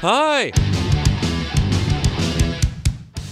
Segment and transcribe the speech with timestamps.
[0.00, 0.52] Hi.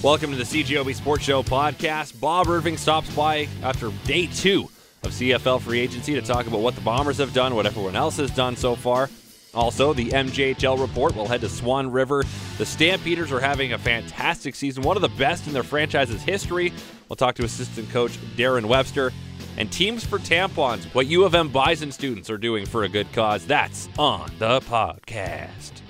[0.02, 2.18] Welcome to the CJOB Sports Show podcast.
[2.18, 4.70] Bob Irving stops by after day two
[5.02, 8.16] of CFL free agency to talk about what the Bombers have done, what everyone else
[8.16, 9.10] has done so far.
[9.52, 12.24] Also, the MJHL report will head to Swan River.
[12.56, 16.72] The Stampeders are having a fantastic season, one of the best in their franchise's history.
[17.10, 19.12] We'll talk to assistant coach Darren Webster.
[19.58, 23.12] And teams for tampons, what U of M Bison students are doing for a good
[23.12, 23.46] cause.
[23.46, 25.83] That's on the podcast.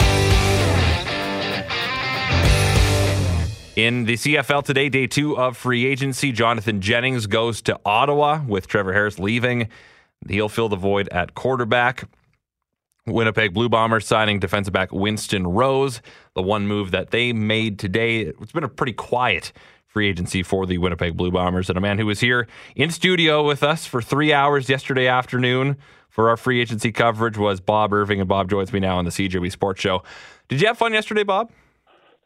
[3.77, 8.69] In the CFL today, day two of free agency, Jonathan Jennings goes to Ottawa with
[8.69, 9.69] Trevor Harris leaving.
[10.29, 12.09] He'll fill the void at quarterback.
[13.05, 16.01] Winnipeg Blue Bombers signing defensive back Winston Rose.
[16.35, 19.53] The one move that they made today, it's been a pretty quiet
[19.87, 21.69] free agency for the Winnipeg Blue Bombers.
[21.69, 25.77] And a man who was here in studio with us for three hours yesterday afternoon
[26.15, 28.21] for our free agency coverage was Bob Irving.
[28.21, 30.05] And Bob joins me now on the CJOB Sports Show.
[30.49, 31.51] Did you have fun yesterday, Bob?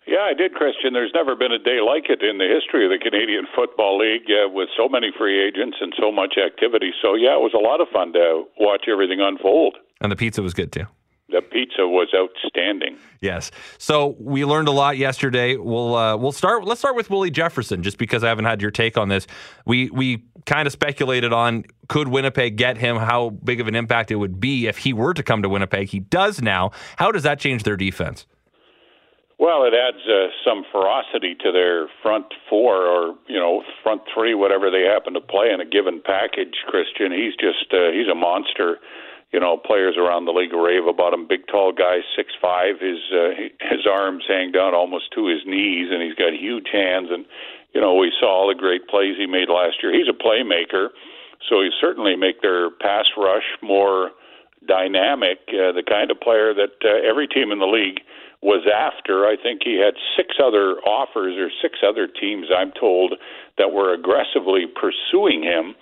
[0.06, 0.93] Yeah, I did, Christian.
[0.93, 4.29] There's never been a day like it in the history of the Canadian Football League
[4.29, 6.93] uh, with so many free agents and so much activity.
[7.01, 9.77] So, yeah, it was a lot of fun to watch everything unfold.
[10.01, 10.84] And the pizza was good too.
[11.30, 12.96] The pizza was outstanding.
[13.21, 13.51] Yes.
[13.76, 15.57] So we learned a lot yesterday.
[15.57, 16.65] We'll uh, we'll start.
[16.65, 19.26] Let's start with Willie Jefferson, just because I haven't had your take on this.
[19.66, 24.10] We we kind of speculated on could Winnipeg get him, how big of an impact
[24.10, 25.88] it would be if he were to come to Winnipeg.
[25.88, 26.71] He does now.
[26.96, 28.26] How does that change their defense?
[29.38, 34.34] Well, it adds uh, some ferocity to their front four or, you know, front three,
[34.34, 37.12] whatever they happen to play in a given package, Christian.
[37.12, 38.79] He's just, uh, he's a monster.
[39.32, 41.26] You know, players around the league rave about him.
[41.29, 42.80] Big, tall guy, six five.
[42.80, 47.09] His uh, his arms hang down almost to his knees, and he's got huge hands.
[47.10, 47.26] And
[47.74, 49.93] you know, we saw all the great plays he made last year.
[49.93, 50.88] He's a playmaker,
[51.49, 54.12] so he certainly make their pass rush more
[54.66, 55.38] dynamic.
[55.49, 58.01] Uh, the kind of player that uh, every team in the league
[58.40, 59.26] was after.
[59.26, 63.15] I think he had six other offers or six other teams, I'm told,
[63.59, 65.75] that were aggressively pursuing him.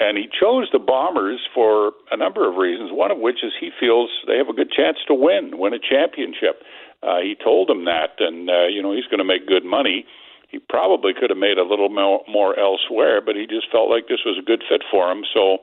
[0.00, 3.70] And he chose the Bombers for a number of reasons, one of which is he
[3.78, 6.62] feels they have a good chance to win, win a championship.
[7.02, 10.06] Uh, he told them that, and, uh, you know, he's going to make good money.
[10.48, 14.08] He probably could have made a little more, more elsewhere, but he just felt like
[14.08, 15.22] this was a good fit for him.
[15.34, 15.58] So,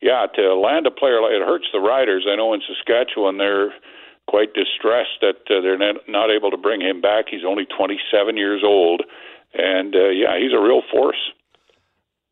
[0.00, 2.26] yeah, to land a player like it hurts the Riders.
[2.28, 3.72] I know in Saskatchewan they're
[4.26, 7.26] quite distressed that uh, they're not, not able to bring him back.
[7.30, 9.02] He's only 27 years old,
[9.54, 11.20] and uh, yeah, he's a real force.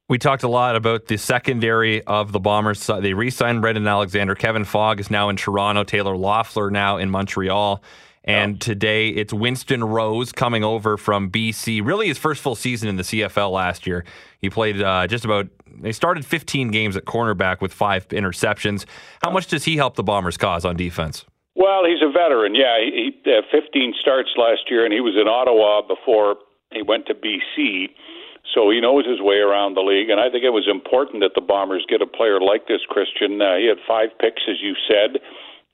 [0.08, 2.86] We talked a lot about the secondary of the Bombers.
[2.86, 4.34] They re-signed Brandon Alexander.
[4.34, 5.84] Kevin Fogg is now in Toronto.
[5.84, 7.82] Taylor Loeffler now in Montreal.
[8.24, 11.84] And today it's Winston Rose coming over from BC.
[11.84, 14.04] Really, his first full season in the CFL last year.
[14.38, 15.48] He played uh, just about.
[15.80, 18.84] They started 15 games at cornerback with five interceptions.
[19.22, 21.24] How much does he help the Bombers' cause on defense?
[21.54, 22.54] Well, he's a veteran.
[22.54, 26.36] Yeah, he, he uh, 15 starts last year, and he was in Ottawa before
[26.72, 27.88] he went to BC.
[28.54, 31.32] So he knows his way around the league, and I think it was important that
[31.34, 33.40] the Bombers get a player like this, Christian.
[33.40, 35.22] Uh, he had five picks, as you said.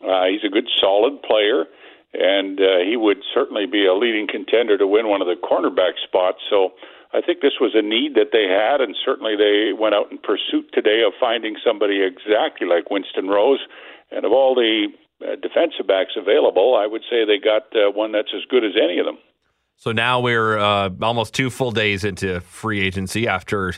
[0.05, 1.65] Uh, he's a good, solid player,
[2.13, 5.99] and uh, he would certainly be a leading contender to win one of the cornerback
[6.05, 6.39] spots.
[6.49, 6.77] So
[7.13, 10.19] I think this was a need that they had, and certainly they went out in
[10.19, 13.65] pursuit today of finding somebody exactly like Winston Rose.
[14.13, 14.89] And of all the
[15.25, 18.77] uh, defensive backs available, I would say they got uh, one that's as good as
[18.77, 19.19] any of them.
[19.79, 23.73] So now we're uh, almost two full days into free agency after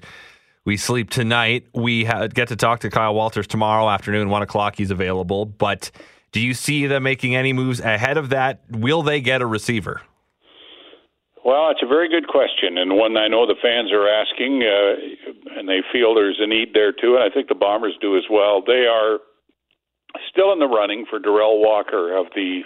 [0.65, 1.67] we sleep tonight.
[1.75, 4.77] We ha- get to talk to Kyle Walters tomorrow afternoon, one o'clock.
[4.77, 5.45] He's available.
[5.45, 5.91] But
[6.33, 8.63] do you see them making any moves ahead of that?
[8.71, 10.01] Will they get a receiver?
[11.45, 15.59] Well, it's a very good question, and one I know the fans are asking, uh,
[15.59, 18.25] and they feel there's a need there too, and I think the Bombers do as
[18.31, 18.63] well.
[18.67, 19.19] They are
[20.31, 22.63] still in the running for Derel Walker of the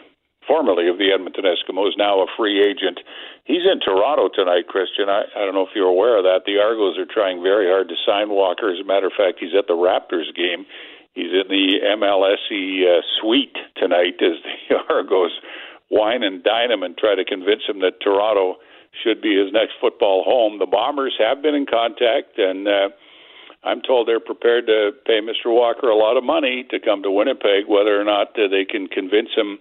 [0.47, 3.01] formerly of the Edmonton Eskimos, now a free agent.
[3.45, 5.09] He's in Toronto tonight, Christian.
[5.09, 6.43] I, I don't know if you're aware of that.
[6.47, 8.73] The Argos are trying very hard to sign Walker.
[8.73, 10.67] As a matter of fact, he's at the Raptors game.
[11.15, 15.33] He's in the MLSE uh, suite tonight as the Argos
[15.91, 18.57] wine and dine him and try to convince him that Toronto
[19.03, 20.59] should be his next football home.
[20.59, 22.89] The Bombers have been in contact, and uh,
[23.63, 25.53] I'm told they're prepared to pay Mr.
[25.53, 27.67] Walker a lot of money to come to Winnipeg.
[27.67, 29.59] Whether or not uh, they can convince him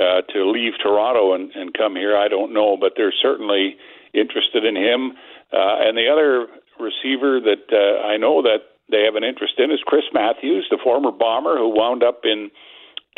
[0.00, 2.76] uh, to leave Toronto and, and come here, I don't know.
[2.80, 3.76] But they're certainly
[4.14, 5.12] interested in him.
[5.52, 6.46] Uh, and the other
[6.80, 10.78] receiver that uh, I know that they have an interest in is Chris Matthews, the
[10.82, 12.50] former bomber who wound up in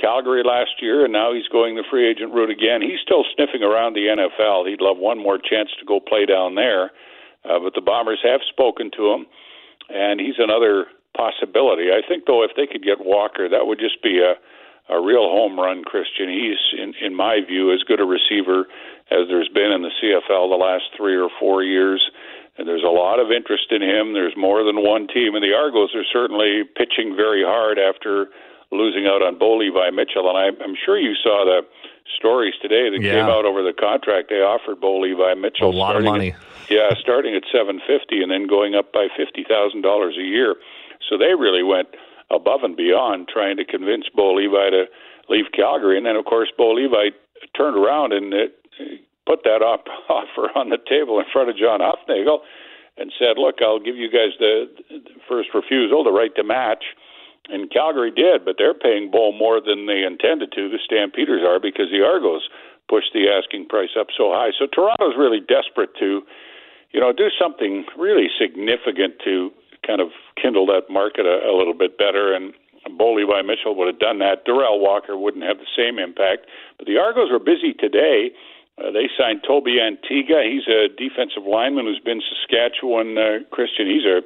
[0.00, 2.82] Calgary last year, and now he's going the free agent route again.
[2.82, 4.69] He's still sniffing around the NFL.
[4.69, 6.90] He'd love one more chance to go play down there.
[7.44, 9.26] Uh, but the Bombers have spoken to him
[9.93, 10.87] and he's another
[11.17, 11.90] possibility.
[11.93, 14.35] I think, though, if they could get Walker, that would just be a
[14.88, 16.29] a real home run, Christian.
[16.29, 18.67] He's, in, in my view, as good a receiver
[19.11, 22.02] as there's been in the CFL the last three or four years.
[22.58, 24.12] And there's a lot of interest in him.
[24.12, 28.29] There's more than one team, and the Argos are certainly pitching very hard after
[28.70, 30.29] losing out on Bo Levi Mitchell.
[30.29, 31.62] And I, I'm sure you saw the
[32.19, 33.12] stories today that Yeah.
[33.20, 35.70] came out over the contract they offered Bo Levi Mitchell.
[35.70, 36.32] A lot of money.
[36.32, 40.56] at- yeah, starting at 750 and then going up by fifty thousand dollars a year.
[41.08, 41.88] So they really went
[42.32, 44.84] above and beyond trying to convince Bo Levi to
[45.29, 45.96] leave Calgary.
[45.96, 47.14] And then, of course, Bo Levi
[47.56, 48.38] turned around and uh,
[49.26, 52.40] put that op- offer on the table in front of John Hufnagel
[52.96, 56.84] and said, "Look, I'll give you guys the, the first refusal, the right to match."
[57.49, 60.69] And Calgary did, but they're paying Bo more than they intended to.
[60.69, 62.49] The Stampeders are because the Argos
[62.88, 64.50] pushed the asking price up so high.
[64.56, 66.23] So Toronto's really desperate to,
[66.93, 69.50] you know, do something really significant to
[69.87, 70.08] kind of
[70.40, 72.32] kindle that market a, a little bit better.
[72.32, 72.55] And
[72.99, 74.46] Bo Levi Mitchell would have done that.
[74.46, 76.46] Derel Walker wouldn't have the same impact.
[76.79, 78.32] But the Argos were busy today.
[78.79, 80.43] Uh, they signed Tobi Antigha.
[80.49, 83.87] He's a defensive lineman who's been Saskatchewan uh, Christian.
[83.87, 84.23] He's a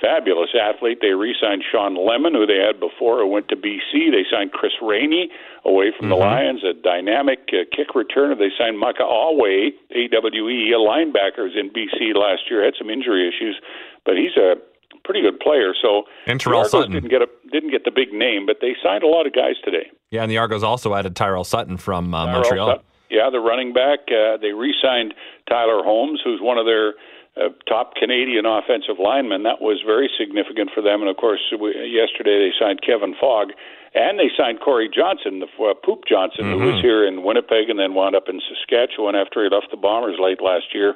[0.00, 0.98] fabulous athlete.
[1.00, 4.14] They re-signed Shawn Lemon, who they had before, who went to BC.
[4.14, 5.30] They signed Chris Rainey
[5.64, 8.38] away from the Lions, a dynamic uh, kick returner.
[8.38, 12.64] They signed Micah Alway, Awe, A-W-E, a linebacker, who's in BC last year.
[12.64, 13.58] Had some injury issues,
[14.04, 14.54] but he's a
[15.04, 15.74] pretty good player.
[15.80, 16.92] So And Tyrell Sutton.
[16.92, 19.54] didn't get a didn't get the big name, but they signed a lot of guys
[19.64, 19.90] today.
[20.10, 22.68] Yeah, and the Argos also added Tyrell Sutton from uh, Tyrell Montreal.
[22.68, 22.84] Sutton.
[23.10, 24.00] Yeah, the running back.
[24.12, 25.14] Uh, they re-signed
[25.48, 26.92] Tyler Holmes, who's one of their
[27.40, 29.44] uh, top Canadian offensive linemen.
[29.44, 31.00] That was very significant for them.
[31.00, 33.48] And of course, we, yesterday they signed Kevin Fogg,
[33.94, 37.78] and they signed Corey Johnson, the uh, Poop Johnson, who was here in Winnipeg and
[37.78, 40.94] then wound up in Saskatchewan after he left the Bombers late last year.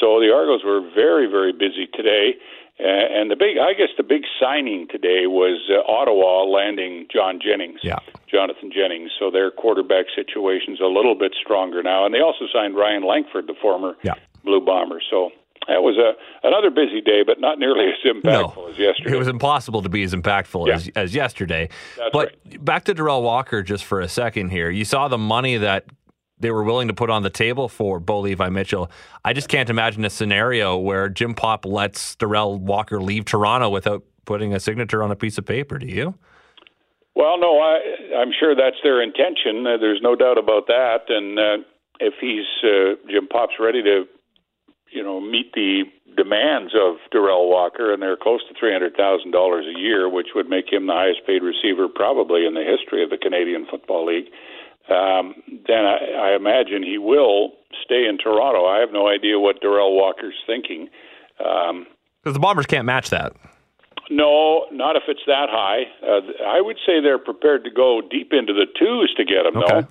[0.00, 2.34] So the Argos were very, very busy today.
[2.80, 7.38] Uh, and the big, I guess, the big signing today was uh, Ottawa landing John
[7.38, 7.80] Jennings.
[7.82, 7.98] Yeah.
[8.30, 9.10] Jonathan Jennings.
[9.18, 12.06] So their quarterback situation's a little bit stronger now.
[12.06, 14.14] And they also signed Ryan Lankford, the former Yeah.
[14.44, 15.02] Blue Bomber.
[15.10, 15.28] So
[15.68, 16.16] that was a
[16.48, 19.14] another busy day, but not nearly as impactful No, as yesterday.
[19.14, 20.74] it was impossible to be as impactful Yeah.
[20.76, 21.68] as, as yesterday.
[21.98, 24.70] That's but back to Derel Walker just for a second here.
[24.70, 25.84] You saw the money that
[26.40, 28.90] they were willing to put on the table for Bo Levi Mitchell.
[29.24, 34.02] I just can't imagine a scenario where Jim Popp lets Derel Walker leave Toronto without
[34.24, 35.78] putting a signature on a piece of paper.
[35.78, 36.14] Do you?
[37.14, 37.80] Well, no, I,
[38.16, 39.66] I'm sure that's their intention.
[39.66, 41.08] Uh, there's no doubt about that.
[41.08, 41.64] And uh,
[41.98, 44.04] if he's uh, Jim Popp's ready to,
[44.90, 45.84] you know, meet the
[46.16, 50.28] demands of Derel Walker, and they're close to three hundred thousand dollars a year, which
[50.34, 54.06] would make him the highest paid receiver probably in the history of the Canadian Football
[54.06, 54.30] League.
[54.90, 55.34] Um,
[55.66, 57.52] then I, I imagine he will
[57.84, 58.66] stay in Toronto.
[58.66, 60.88] I have no idea what Derel Walker's thinking.
[61.44, 61.86] Um,
[62.22, 63.32] Because the Bombers can't match that.
[64.10, 65.84] no, not if it's that high.
[66.02, 69.56] Uh, I would say they're prepared to go deep into the twos to get him,
[69.56, 69.80] Okay.
[69.82, 69.86] though.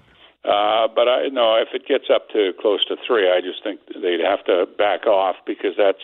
[0.50, 3.81] Uh, but I no, if it gets up to close to three, I just think
[4.02, 6.04] they'd have to back off because that's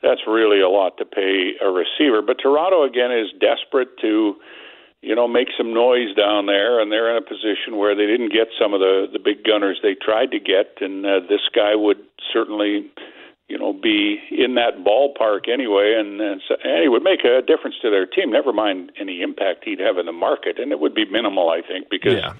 [0.00, 2.22] that's really a lot to pay a receiver.
[2.22, 4.36] But Toronto again is desperate to,
[5.00, 8.32] you know, make some noise down there, and they're in a position where they didn't
[8.32, 11.74] get some of the the big gunners they tried to get, and uh, this guy
[11.74, 11.98] would
[12.32, 12.90] certainly
[13.48, 17.40] you know, be in that ballpark anyway, and, and, so, and he would make a
[17.40, 18.30] difference to their team.
[18.30, 21.62] Never mind any impact he'd have in the market, and it would be minimal, I
[21.66, 22.34] think, because Yeah.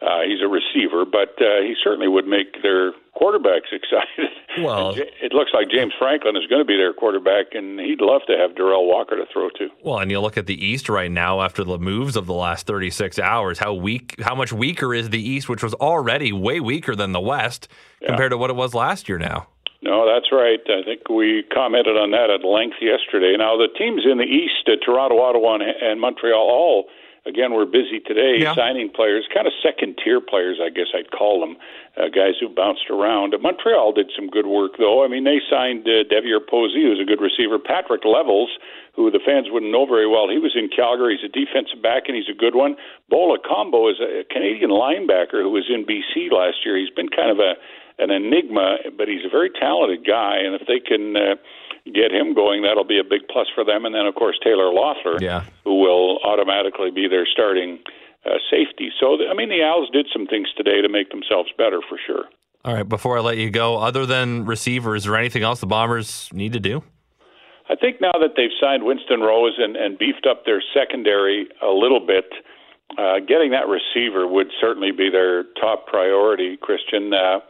[0.00, 1.04] Uh, he's a receiver.
[1.04, 4.30] But uh, he certainly would make their quarterbacks excited.
[4.58, 8.22] Well- it looks like James Franklin is going to be their quarterback, and he'd love
[8.28, 9.68] to have Derel Walker to throw to.
[9.82, 12.66] Well, and you look at the East right now after the moves of the last
[12.66, 16.94] 36 hours, how weak, how much weaker is the East, which was already way weaker
[16.94, 17.68] than the West
[18.06, 19.48] compared to what it was last year now.
[19.80, 20.58] No, that's right.
[20.66, 23.36] I think we commented on that at length yesterday.
[23.38, 26.86] Now, the teams in the East, uh, Toronto, Ottawa, and, and Montreal, all
[27.28, 28.54] again were busy today Yeah.
[28.54, 31.56] signing players, kind of second tier players, I guess I'd call them,
[31.96, 33.34] uh, guys who bounced around.
[33.34, 35.04] Uh, Montreal did some good work, though.
[35.04, 38.50] I mean, they signed uh, Devier Posey, who's a good receiver, Patrick Levels,
[38.94, 40.28] who the fans wouldn't know very well.
[40.28, 41.16] He was in Calgary.
[41.20, 42.74] He's a defensive back, and he's a good one.
[43.08, 46.76] Bola Combo is a Canadian linebacker who was in BC last year.
[46.76, 47.54] He's been kind of a
[48.00, 51.34] an enigma, but he's a very talented guy, and if they can uh,
[51.94, 53.84] get him going, that'll be a big plus for them.
[53.84, 55.44] And then, of course, Taylor Loeffler, Yeah.
[55.64, 57.78] who will automatically be their starting
[58.26, 58.90] uh, safety.
[59.00, 62.24] So, I mean, the Als did some things today to make themselves better for sure.
[62.64, 65.66] All right, before I let you go, other than receivers, is there anything else the
[65.66, 66.82] Bombers need to do?
[67.70, 71.68] I think now that they've signed Winston Rose and, and beefed up their secondary a
[71.70, 72.24] little bit,
[72.98, 77.12] uh, getting that receiver would certainly be their top priority, Christian.
[77.14, 77.40] Uh,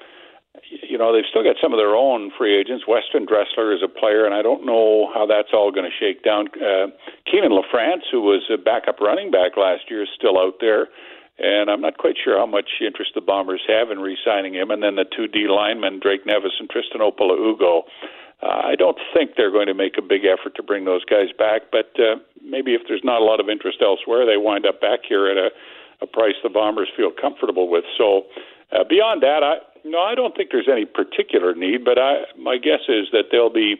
[0.83, 2.85] you know, they've still got some of their own free agents.
[2.87, 6.23] Weston Dressler is a player, and I don't know how that's all going to shake
[6.25, 6.49] down.
[6.57, 6.89] Uh,
[7.27, 10.89] Kienan LaFrance, who was a backup running back last year, is still out there.
[11.39, 14.71] and I'm not quite sure how much interest the Bombers have in re-signing him.
[14.71, 17.83] And then the two D linemen, Drake Nevis and Tristan Okpalaugo.
[18.43, 21.29] Uh, I don't think they're going to make a big effort to bring those guys
[21.37, 24.81] back, but uh, maybe if there's not a lot of interest elsewhere, they wind up
[24.81, 25.51] back here at a,
[26.03, 27.85] a price the Bombers feel comfortable with.
[27.97, 28.23] So
[28.73, 32.59] uh, beyond that, I no, I don't think there's any particular need, but I my
[32.59, 33.77] guess is that they'll be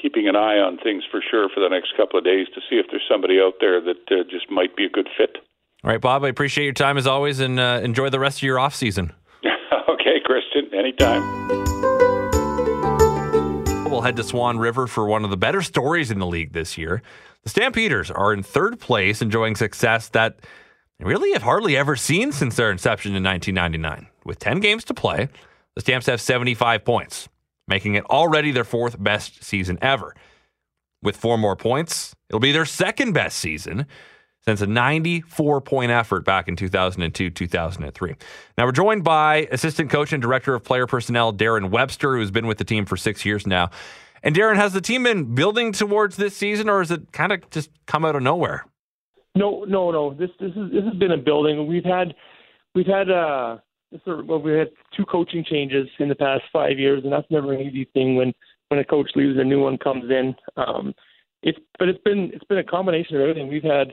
[0.00, 2.76] keeping an eye on things for sure for the next couple of days to see
[2.76, 5.38] if there's somebody out there that uh, just might be a good fit.
[5.84, 8.42] All right, Bob, I appreciate your time as always and uh, enjoy the rest of
[8.42, 9.12] your off season.
[9.88, 11.22] okay, Christian, anytime.
[13.88, 16.76] We'll head to Swan River for one of the better stories in the league this
[16.76, 17.02] year.
[17.44, 20.40] The Stampeders are in third place, enjoying success that
[20.98, 24.08] they really have hardly ever seen since their inception in 1999.
[24.26, 25.28] With 10 games to play,
[25.74, 27.28] the Stamps have 75 points,
[27.68, 30.14] making it already their fourth best season ever.
[31.02, 33.86] With four more points, it'll be their second best season
[34.44, 38.14] since a 94 point effort back in 2002 2003.
[38.56, 42.46] Now, we're joined by assistant coach and director of player personnel, Darren Webster, who's been
[42.46, 43.70] with the team for six years now.
[44.22, 47.48] And Darren, has the team been building towards this season, or has it kind of
[47.50, 48.64] just come out of nowhere?
[49.36, 50.14] No, no, no.
[50.14, 51.66] This this is this has been a building.
[51.66, 52.14] We've had
[52.74, 53.58] we've had uh
[54.06, 57.60] well, we had two coaching changes in the past five years, and that's never an
[57.60, 58.32] easy thing when
[58.68, 60.34] when a coach leaves, a new one comes in.
[60.56, 60.92] Um,
[61.42, 63.48] it's but it's been it's been a combination of everything.
[63.48, 63.92] We've had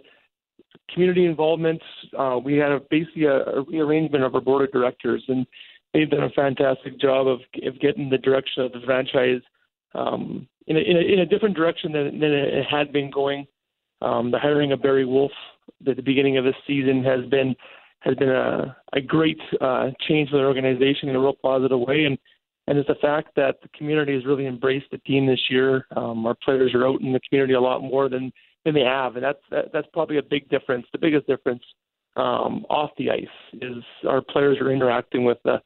[0.91, 1.81] community involvement.
[2.17, 5.45] Uh, we had a, basically a, a rearrangement of our board of directors, and
[5.93, 9.41] they've done a fantastic job of, of getting the direction of the franchise
[9.93, 13.45] um, in, a, in, a, in a different direction than, than it had been going.
[14.01, 15.31] Um, the hiring of Barry Wolf
[15.87, 17.55] at the beginning of this season has been
[18.03, 22.05] has been a, a great uh, change for the organization in a real positive way,
[22.05, 22.17] and
[22.67, 25.85] and it's the fact that the community has really embraced the team this year.
[25.95, 28.31] Um, our players are out in the community a lot more than
[28.65, 30.85] than they have, and that's that, that's probably a big difference.
[30.91, 31.63] The biggest difference
[32.15, 35.61] um, off the ice is our players are interacting with the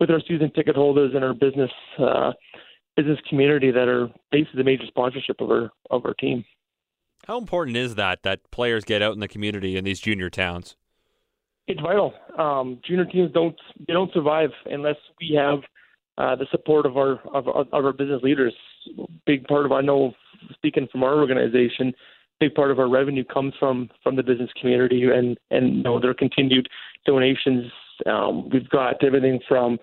[0.00, 2.32] with our season ticket holders and our business uh,
[2.96, 6.44] business community that are basically the major sponsorship of our of our team.
[7.26, 10.76] How important is that that players get out in the community in these junior towns?
[11.72, 12.12] It's vital.
[12.38, 15.60] Um, junior teams don't they don't survive unless we have
[16.18, 18.52] uh, the support of our of, of our business leaders.
[19.24, 20.12] Big part of I know
[20.52, 21.94] speaking from our organization,
[22.40, 25.98] big part of our revenue comes from from the business community and and you know
[25.98, 26.68] their continued
[27.06, 27.72] donations.
[28.04, 29.78] Um, we've got everything from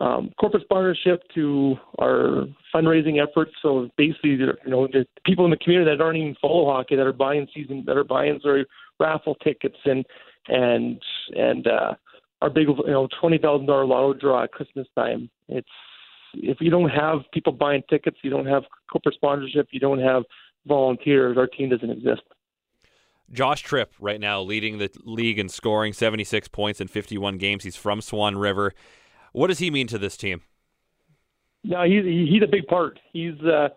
[0.00, 3.52] um, corporate sponsorship to our fundraising efforts.
[3.62, 7.06] So basically, you know, the people in the community that aren't even follow hockey that
[7.06, 8.66] are buying season that are buying sorry
[9.00, 10.04] raffle tickets and
[10.48, 11.00] and
[11.34, 11.94] and uh,
[12.42, 15.30] our big you know twenty thousand dollar lotto draw at Christmas time.
[15.48, 15.68] It's
[16.34, 20.24] if you don't have people buying tickets, you don't have corporate sponsorship, you don't have
[20.66, 22.22] volunteers, our team doesn't exist.
[23.32, 27.64] Josh Tripp right now leading the league in scoring, 76 points in 51 games.
[27.64, 28.72] He's from Swan River.
[29.32, 30.42] What does he mean to this team?
[31.64, 32.98] No, he's he's a big part.
[33.12, 33.68] He's uh,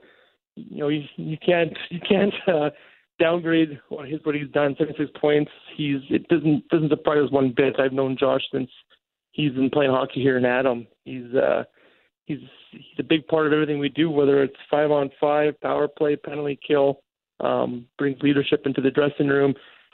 [0.56, 2.70] you know you, you can't you can't uh,
[3.20, 4.76] downgrade what his what he's done.
[4.78, 5.52] 76 points.
[5.76, 7.80] He's it doesn't doesn't surprise us one bit.
[7.80, 8.70] I've known Josh since
[9.32, 10.88] he's been playing hockey here in Adam.
[11.06, 11.64] He's uh,
[12.26, 12.40] he's
[12.72, 16.16] he's a big part of everything we do, whether it's five on five, power play,
[16.16, 17.02] penalty kill.
[17.40, 19.54] Um, brings leadership into the dressing room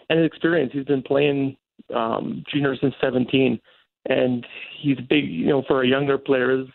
[0.10, 0.72] and his experience.
[0.74, 1.58] He's been playing
[1.94, 3.60] um, junior since 17,
[4.08, 4.46] and
[4.82, 5.30] he's big.
[5.30, 6.68] You know, for our younger players,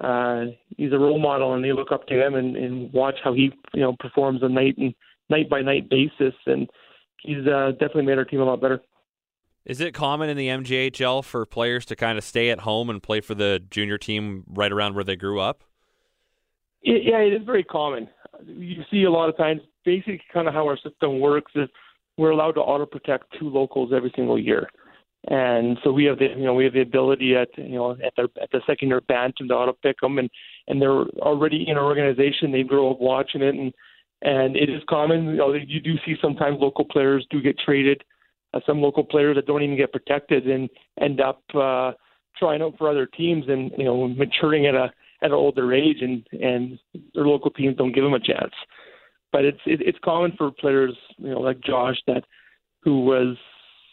[0.00, 3.32] uh, he's a role model, and they look up to him and, and watch how
[3.34, 4.94] he you know performs a night and
[5.30, 6.34] night by night basis.
[6.46, 6.68] And
[7.22, 8.80] he's uh, definitely made our team a lot better.
[9.64, 13.02] Is it common in the MJHL for players to kind of stay at home and
[13.02, 15.62] play for the junior team right around where they grew up?
[16.82, 18.08] Yeah, it is very common.
[18.46, 21.68] You see a lot of times, basically, kind of how our system works is
[22.16, 24.68] we're allowed to auto protect two locals every single year,
[25.28, 28.14] and so we have the you know we have the ability at you know at
[28.16, 30.30] the at the second year bantam to auto pick them, and
[30.68, 32.50] and they're already in our organization.
[32.50, 33.74] They grow up watching it, and
[34.22, 35.26] and it is common.
[35.26, 38.02] You know, you do see sometimes local players do get traded
[38.52, 40.68] uh, some local players that don't even get protected and
[41.00, 41.92] end up uh,
[42.38, 45.98] trying out for other teams and you know maturing at a at an older age
[46.00, 46.78] and and
[47.14, 48.54] their local teams don't give them a chance.
[49.32, 52.24] But it's it, it's common for players you know like Josh that
[52.82, 53.36] who was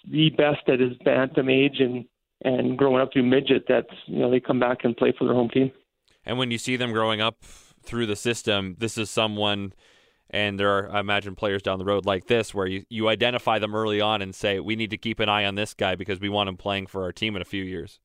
[0.09, 2.05] the best at his bantam age and
[2.43, 5.35] and growing up through midget that you know they come back and play for their
[5.35, 5.71] home team.
[6.25, 7.43] And when you see them growing up
[7.83, 9.73] through the system, this is someone
[10.29, 13.59] and there are, I imagine, players down the road like this where you, you identify
[13.59, 16.19] them early on and say, we need to keep an eye on this guy because
[16.19, 17.99] we want him playing for our team in a few years.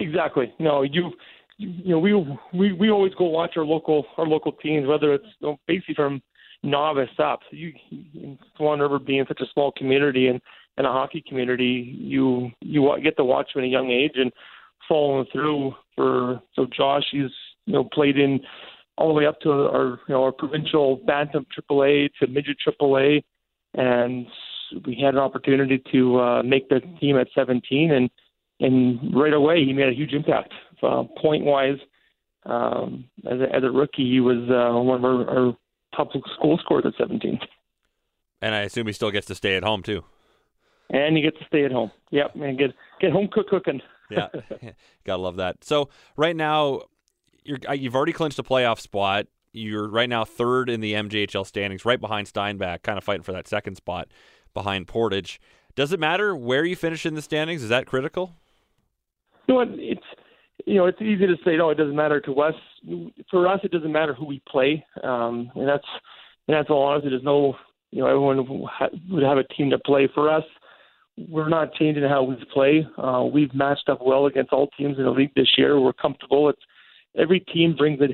[0.00, 0.52] Exactly.
[0.58, 1.12] No, you,
[1.58, 2.14] you know, we,
[2.52, 5.94] we, we always go watch our local, our local teams, whether it's you know, basically
[5.94, 6.22] from
[6.62, 7.40] novice up.
[7.50, 7.72] You,
[8.56, 10.40] Swan River being such a small community and,
[10.76, 14.32] and a hockey community, you you get to watch from a young age and
[14.88, 17.30] following through for so Josh he's
[17.66, 18.40] you know played in
[18.96, 23.24] all the way up to our you know our provincial bantam AAA to midget AAA,
[23.74, 24.26] and
[24.86, 28.10] we had an opportunity to uh, make the team at 17, and
[28.60, 31.78] and right away he made a huge impact uh, point wise.
[32.46, 35.56] Um, as, a, as a rookie, he was uh, one of our, our
[35.96, 37.38] top school scorers at 17.
[38.42, 40.04] And I assume he still gets to stay at home too.
[40.90, 41.90] And he gets to stay at home.
[42.10, 43.80] Yep, and get get home cook cooking.
[44.10, 44.28] yeah,
[45.04, 45.64] gotta love that.
[45.64, 46.82] So right now,
[47.44, 49.26] you're uh, you've already clinched a playoff spot.
[49.52, 53.32] You're right now third in the MJHL standings, right behind Steinbach, kind of fighting for
[53.32, 54.08] that second spot
[54.52, 55.40] behind Portage.
[55.76, 57.62] Does it matter where you finish in the standings?
[57.62, 58.32] Is that critical?
[59.46, 59.74] You know?
[59.76, 60.06] It's
[60.66, 61.70] you know it's easy to say no.
[61.70, 62.54] It doesn't matter to us.
[63.30, 65.86] For us, it doesn't matter who we play, um, and that's
[66.48, 67.10] and that's all honestly.
[67.10, 67.54] There's no
[67.90, 68.66] you know everyone
[69.10, 70.44] would have a team to play for us
[71.28, 72.86] we're not changing how we play.
[72.98, 75.80] Uh, we've matched up well against all teams in the league this year.
[75.80, 76.48] We're comfortable.
[76.48, 76.62] It's
[77.16, 78.08] every team brings a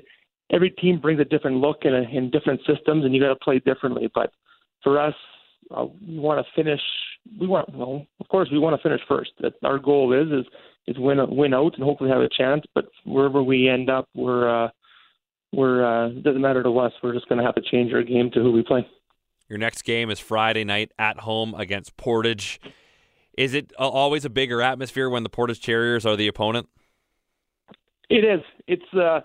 [0.55, 3.37] every team brings a different look in, a, in different systems, and you got to
[3.37, 4.11] play differently.
[4.15, 4.33] But
[4.83, 5.15] for us,
[5.75, 6.81] uh, we want to finish.
[7.39, 9.31] We want well, of course, we want to finish first.
[9.41, 10.47] That our goal is is
[10.87, 12.65] is win win out and hopefully have a chance.
[12.75, 14.69] But wherever we end up, we're uh,
[15.53, 16.93] we're uh, doesn't matter to us.
[17.03, 18.87] We're just going to have to change our game to who we play.
[19.49, 22.61] Your next game is Friday night at home against Portage.
[23.37, 26.69] Is it always a bigger atmosphere when the Portage Terriers are the opponent?
[28.11, 28.41] It is.
[28.67, 29.21] It's uh,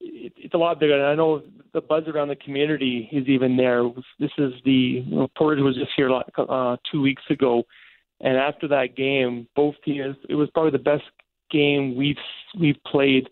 [0.00, 0.94] it, it's a lot bigger.
[0.94, 1.42] And I know
[1.72, 3.82] the buzz around the community is even there.
[4.20, 7.64] This is the you know, Portage was just here uh, two weeks ago,
[8.20, 10.16] and after that game, both teams.
[10.28, 11.02] It was probably the best
[11.50, 12.16] game we've
[12.58, 13.28] we've played,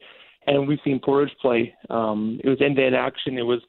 [0.49, 1.73] and we've seen Portage play.
[1.89, 3.39] Um, it was end-to-end action.
[3.39, 3.61] It was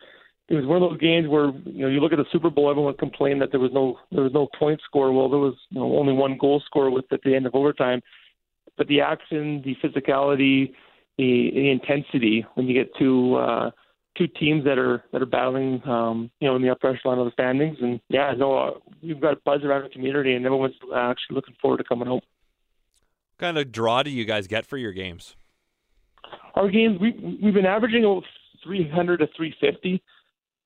[0.50, 2.72] it was one of those games where you know you look at the Super Bowl,
[2.72, 5.14] everyone complained that there was no there was no point score.
[5.14, 8.02] Well, there was you know, only one goal score with at the end of overtime,
[8.78, 10.74] but the action, the physicality,
[11.18, 13.72] the, the intensity when you get two uh,
[14.18, 17.26] two teams that are that are battling, um, you know, in the upper echelon of
[17.26, 18.72] the standings, and yeah, no, uh,
[19.02, 22.22] we've got a buzz around the community, and everyone's actually looking forward to coming home.
[23.36, 25.36] What kind of draw do you guys get for your games?
[26.56, 28.24] Our games, we we've been averaging about
[28.64, 30.02] 300 to 350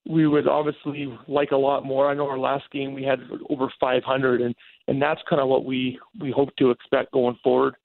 [0.07, 2.10] we would obviously like a lot more.
[2.10, 4.55] I know our last game we had over 500, and
[4.88, 7.75] and that's kind of what we we hope to expect going forward.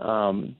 [0.00, 0.56] Um,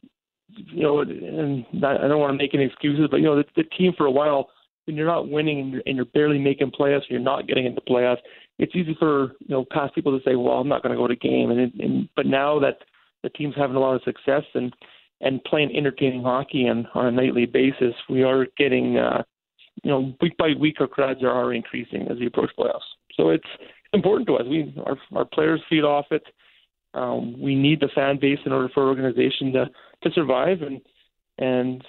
[0.48, 3.64] you know, and I don't want to make any excuses, but you know, the, the
[3.64, 4.48] team for a while
[4.84, 7.80] when you're not winning and you're, and you're barely making playoffs, you're not getting into
[7.80, 8.18] playoffs.
[8.58, 11.08] It's easy for you know past people to say, "Well, I'm not going to go
[11.08, 12.78] to game," and, and but now that
[13.22, 14.74] the team's having a lot of success and
[15.20, 19.22] and playing entertaining hockey and on a nightly basis, we are getting uh,
[19.82, 22.80] you know, week by week, our crowds are increasing as we approach playoffs.
[23.14, 23.44] So it's
[23.92, 24.44] important to us.
[24.48, 26.22] We our our players feed off it.
[26.94, 29.66] Um, we need the fan base in order for our organization to
[30.02, 30.80] to survive, and
[31.38, 31.84] and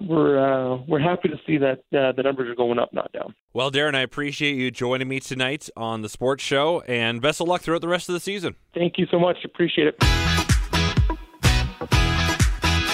[0.00, 3.34] we're uh, we're happy to see that uh, the numbers are going up, not down.
[3.54, 7.48] Well, Darren, I appreciate you joining me tonight on the Sports Show, and best of
[7.48, 8.56] luck throughout the rest of the season.
[8.74, 9.38] Thank you so much.
[9.44, 9.96] Appreciate it.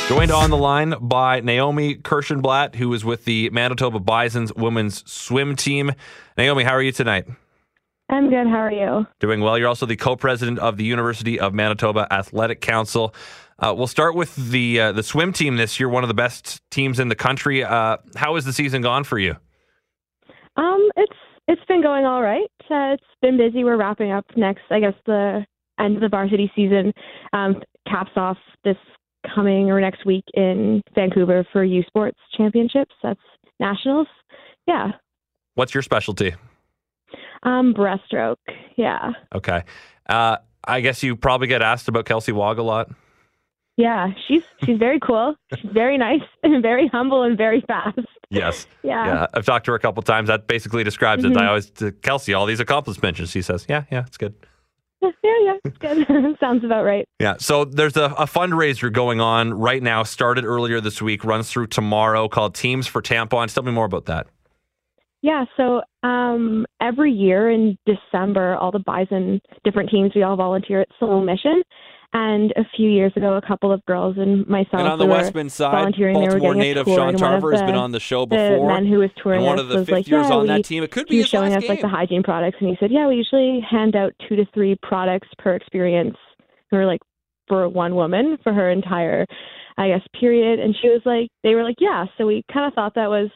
[0.09, 5.57] Joined on the line by Naomi Kirschenblatt, who is with the Manitoba Bison's women's swim
[5.57, 5.93] team.
[6.37, 7.27] Naomi, how are you tonight?
[8.11, 8.47] I'm good.
[8.47, 9.07] How are you?
[9.21, 9.57] Doing well.
[9.57, 13.15] You're also the co-president of the University of Manitoba Athletic Council.
[13.63, 16.61] Uh, we'll start with the uh, the swim team this year, one of the best
[16.71, 17.63] teams in the country.
[17.63, 19.37] Uh, how has the season gone for you?
[20.57, 22.51] Um, it's it's been going all right.
[22.69, 23.63] Uh, it's been busy.
[23.63, 24.63] We're wrapping up next.
[24.71, 25.47] I guess the
[25.79, 26.93] end of the varsity season
[27.33, 28.77] um, caps off this
[29.33, 32.95] coming or next week in Vancouver for U Sports Championships.
[33.03, 33.21] That's
[33.61, 34.09] nationals.
[34.67, 34.93] Yeah.
[35.55, 36.35] What's your specialty?
[37.45, 38.37] Um, breaststroke.
[38.77, 39.13] Yeah.
[39.35, 39.63] Okay.
[40.09, 42.91] Uh, I guess you probably get asked about Kelsey Wog a lot.
[43.77, 45.35] Yeah, she's she's very cool.
[45.55, 47.99] She's very nice and very humble and very fast.
[48.31, 48.67] Yes.
[48.83, 49.07] Yeah.
[49.07, 49.27] Yeah.
[49.35, 50.29] I've talked to her a couple times.
[50.29, 51.39] That basically describes mm-hmm.
[51.39, 51.43] it.
[51.43, 54.35] I always to Kelsey all these accomplishments, she says, "Yeah, yeah, it's good."
[55.25, 56.37] Yeah, yeah, it's good.
[56.41, 57.05] Sounds about right.
[57.19, 57.35] Yeah.
[57.39, 61.69] So there's a, a, fundraiser going on right now, started earlier this week, runs through
[61.69, 63.53] tomorrow called Teams for Tampons.
[63.53, 64.29] Tell me more about that.
[65.23, 65.45] Yeah.
[65.57, 70.89] So um, every year in December, all the Bison different teams, we all volunteer at
[71.01, 71.63] Siloam Mission.
[72.15, 75.49] And a few years ago, a couple of girls and myself and on the Westman
[75.49, 78.59] side, Baltimore native Sean Tarver has been on the show before.
[78.59, 80.43] The men who was touring and one of the was fifth like, years yeah, on
[80.43, 80.83] we, that team.
[80.83, 81.71] It could be he showing us game.
[81.71, 84.77] like the hygiene products, and he said, yeah, we usually hand out two to three
[84.83, 86.17] products per experience,
[86.71, 87.01] or like
[87.49, 89.25] for one woman for her entire,
[89.79, 90.61] I guess, period.
[90.61, 92.05] And she was like, they were like, yeah.
[92.19, 93.31] So we kind of thought that was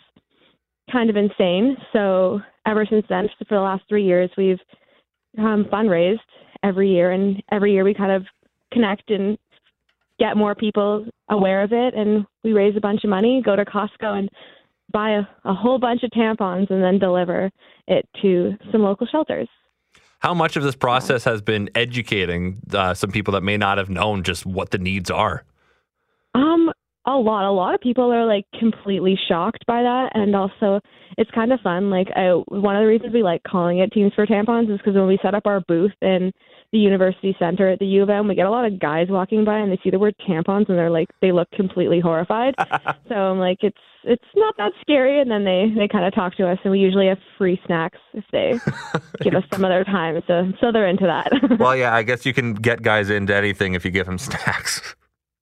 [0.92, 1.78] kind of insane.
[1.94, 4.60] So ever since then, for the last three years, we've
[5.38, 6.18] um, fundraised
[6.62, 8.26] every year, and every year we kind of
[8.72, 9.38] connect and
[10.18, 13.64] get more people aware of it, and we raise a bunch of money, go to
[13.64, 14.28] Costco, and
[14.92, 17.50] buy a, a whole bunch of tampons, and then deliver
[17.86, 19.48] it to some local shelters.
[20.20, 23.90] How much of this process has been educating uh, some people that may not have
[23.90, 25.44] known just what the needs are?
[26.34, 26.70] Um,
[27.06, 27.48] a lot.
[27.48, 30.80] A lot of people are like completely shocked by that, and also
[31.16, 31.88] it's kind of fun.
[31.88, 34.94] Like, I, one of the reasons we like calling it Teams for Tampons is because
[34.94, 36.32] when we set up our booth in
[36.72, 39.44] the University Center at the U of M, we get a lot of guys walking
[39.44, 42.54] by and they see the word tampons and they're like, they look completely horrified.
[43.08, 46.36] so I'm like, it's it's not that scary, and then they they kind of talk
[46.36, 48.54] to us, and we usually have free snacks if they
[49.20, 50.22] give us some of their time.
[50.26, 51.58] So so they're into that.
[51.58, 54.94] well, yeah, I guess you can get guys into anything if you give them snacks.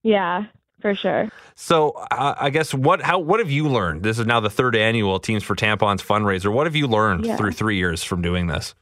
[0.02, 0.44] yeah,
[0.84, 1.30] for sure.
[1.54, 4.02] So uh, I guess what how what have you learned?
[4.02, 6.52] This is now the third annual Teams for Tampons fundraiser.
[6.52, 7.36] What have you learned Yeah.
[7.38, 8.74] through three years from doing this?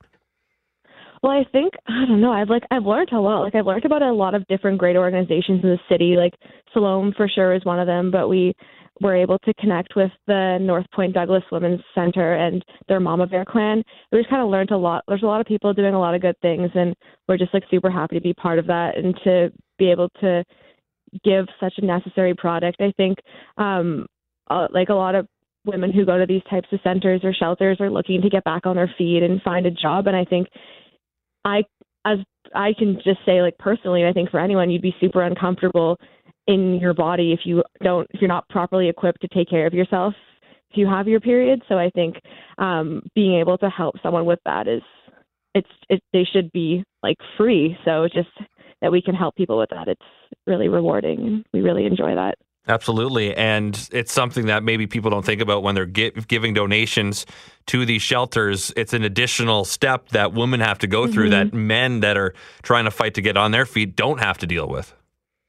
[1.22, 2.32] Well, I think I don't know.
[2.32, 3.42] I've like I've learned a lot.
[3.42, 6.16] Like I've learned about a lot of different great organizations in the city.
[6.16, 6.34] Like
[6.74, 8.10] Siloam for sure is one of them.
[8.10, 8.52] But we
[9.00, 13.44] were able to connect with the North Point Douglas Women's Center and their Mama Bear
[13.44, 13.84] Clan.
[14.10, 15.04] We just kind of learned a lot.
[15.06, 16.96] There's a lot of people doing a lot of good things, and
[17.28, 20.42] we're just like super happy to be part of that and to be able to
[21.24, 22.80] give such a necessary product.
[22.80, 23.18] I think
[23.58, 24.06] um,
[24.50, 25.26] uh, like a lot of
[25.64, 28.66] women who go to these types of centers or shelters are looking to get back
[28.66, 30.48] on their feet and find a job, and I think
[31.44, 31.64] I
[32.04, 32.18] as
[32.54, 35.98] I can just say like personally, I think for anyone you'd be super uncomfortable
[36.48, 39.72] in your body if you don't if you're not properly equipped to take care of
[39.72, 40.12] yourself
[40.70, 41.62] if you have your period.
[41.68, 42.16] So I think
[42.58, 44.82] um being able to help someone with that is
[45.54, 47.76] it's it they should be like free.
[47.84, 48.30] So just
[48.82, 50.02] that we can help people with that it's
[50.46, 52.36] really rewarding we really enjoy that.
[52.68, 53.34] Absolutely.
[53.34, 57.26] And it's something that maybe people don't think about when they're gi- giving donations
[57.66, 58.72] to these shelters.
[58.76, 62.84] It's an additional step that women have to go through that men that are trying
[62.84, 64.94] to fight to get on their feet don't have to deal with.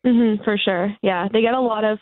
[0.04, 0.96] hmm for sure.
[1.04, 2.00] Yeah, they get a lot of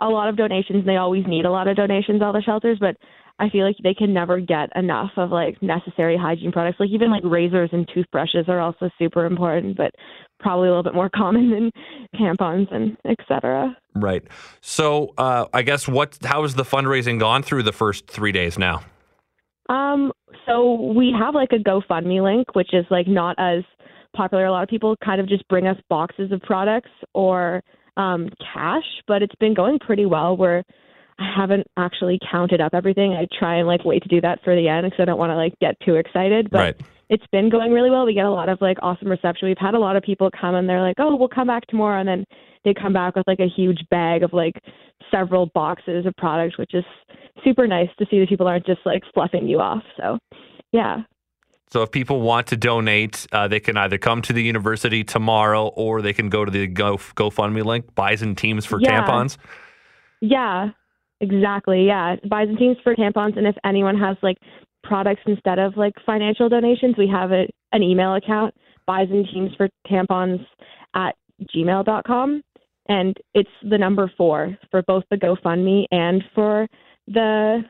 [0.00, 0.84] a lot of donations.
[0.84, 2.96] They always need a lot of donations, all the shelters, but
[3.40, 6.80] I feel like they can never get enough of like necessary hygiene products.
[6.80, 9.92] Like even like razors and toothbrushes are also super important, but
[10.40, 11.70] probably a little bit more common than
[12.16, 13.76] tampons and et cetera.
[13.94, 14.24] Right.
[14.60, 18.58] So uh, I guess what how has the fundraising gone through the first three days
[18.58, 18.82] now?
[19.68, 20.12] Um,
[20.46, 23.64] so we have like a GoFundMe link, which is like not as
[24.16, 24.46] popular.
[24.46, 27.62] A lot of people kind of just bring us boxes of products or
[27.96, 30.36] um, cash, but it's been going pretty well.
[30.36, 30.64] Where
[31.18, 33.12] I haven't actually counted up everything.
[33.12, 35.30] I try and like wait to do that for the end because I don't want
[35.30, 36.48] to like get too excited.
[36.50, 36.80] But right.
[37.10, 38.04] It's been going really well.
[38.06, 39.48] We get a lot of like awesome reception.
[39.48, 41.98] We've had a lot of people come and they're like, "Oh, we'll come back tomorrow,"
[42.00, 42.24] and then
[42.64, 44.54] they come back with like a huge bag of like
[45.10, 46.84] several boxes of products, which is
[47.44, 49.82] super nice to see that people aren't just like fluffing you off.
[49.96, 50.18] So,
[50.72, 51.02] yeah,
[51.70, 55.68] So if people want to donate, uh, they can either come to the university tomorrow
[55.68, 59.06] or they can go to the Go GoFundMe link, Bison Teams for Yeah.
[59.06, 59.38] Tampons.
[60.20, 60.70] yeah,
[61.20, 61.86] exactly.
[61.86, 64.36] Yeah, Bison Teams for tampons, and if anyone has like
[64.88, 68.54] products instead of like financial donations, we have a, an email account,
[68.88, 70.44] Teams for tampons
[70.94, 71.14] at
[71.54, 72.42] gmail.com.
[72.88, 76.66] And it's the number four for both the GoFundMe and for
[77.06, 77.60] the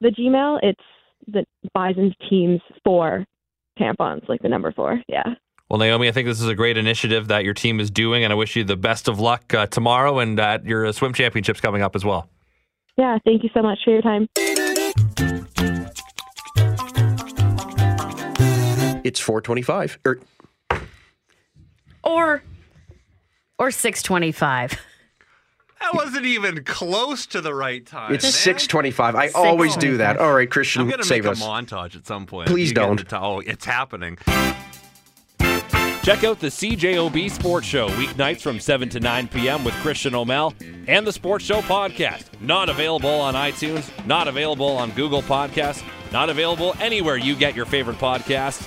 [0.00, 0.60] the Gmail.
[0.62, 0.80] It's
[1.26, 1.44] the
[2.28, 3.24] teams for
[3.78, 5.02] tampons, like the number four.
[5.08, 5.24] Yeah.
[5.68, 8.32] Well, Naomi, I think this is a great initiative that your team is doing, and
[8.32, 11.60] I wish you the best of luck uh, tomorrow and at your uh, swim championships
[11.60, 12.28] coming up as well.
[12.96, 13.18] Yeah.
[13.24, 14.28] Thank you so much for your time.
[19.10, 19.98] It's 425.
[20.06, 20.20] Er,
[20.70, 20.78] or
[22.04, 22.42] Or
[23.58, 24.78] or 625.
[25.80, 28.14] That wasn't even close to the right time.
[28.14, 29.16] it's 625.
[29.16, 30.16] I always do that.
[30.18, 31.42] All right, Christian, I'm going to save make us.
[31.42, 32.48] a montage at some point.
[32.48, 33.08] Please You get don't.
[33.08, 34.16] to- oh, it's happening.
[36.02, 39.64] Check out the CJOB Sports Show weeknights from 7 to 9 p.m.
[39.64, 40.54] with Christian O'Mel
[40.86, 42.24] and the Sports Show podcast.
[42.40, 47.66] Not available on iTunes, not available on Google Podcasts, not available anywhere you get your
[47.66, 48.66] favorite podcasts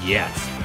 [0.00, 0.61] Yes.